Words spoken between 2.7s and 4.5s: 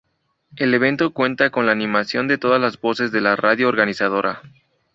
voces de la radio organizadora.